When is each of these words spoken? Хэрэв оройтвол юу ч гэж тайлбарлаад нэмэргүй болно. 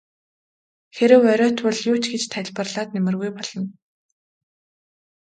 Хэрэв 0.95 1.21
оройтвол 1.31 1.77
юу 1.91 1.97
ч 2.03 2.05
гэж 2.13 2.23
тайлбарлаад 2.33 2.89
нэмэргүй 2.93 3.29
болно. 3.33 3.65